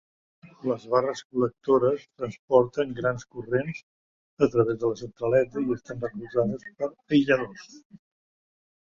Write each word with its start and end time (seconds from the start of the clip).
Les 0.67 0.85
barres 0.91 1.19
col·lectores 1.33 2.05
transporten 2.21 2.95
grans 2.99 3.25
corrents 3.35 3.81
a 4.45 4.49
través 4.55 4.79
de 4.83 4.89
la 4.93 4.97
centraleta 5.01 5.63
i 5.65 5.75
estan 5.75 6.01
recolzades 6.07 6.65
per 6.81 6.89
aïlladors. 6.89 7.69